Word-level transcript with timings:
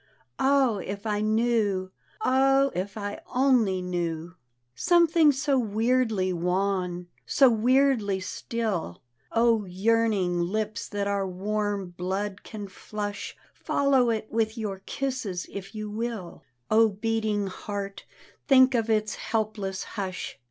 Ah, 0.39 0.77
if 0.77 1.05
I 1.05 1.21
knew,— 1.21 1.91
ah, 2.21 2.71
if 2.73 2.97
I 2.97 3.19
only 3.35 3.83
knew 3.83 4.31
I 4.33 4.33
Something 4.73 5.31
so 5.31 5.59
weirdly 5.59 6.33
wan, 6.33 7.07
so 7.27 7.51
weirdly 7.51 8.19
still 8.19 9.03
I 9.31 9.39
O 9.41 9.65
yearning 9.65 10.41
lips 10.41 10.87
that 10.89 11.05
our 11.05 11.27
warm 11.27 11.91
blood 11.91 12.41
can 12.41 12.67
flush, 12.67 13.37
Follow 13.53 14.09
it 14.09 14.25
with 14.31 14.55
youi 14.55 14.83
kisses, 14.87 15.45
if 15.51 15.75
you 15.75 15.87
will; 15.87 16.45
O 16.71 16.89
beating 16.89 17.45
heart, 17.45 18.05
think 18.47 18.73
of 18.73 18.89
its 18.89 19.13
helpless 19.13 19.83
hush. 19.83 20.39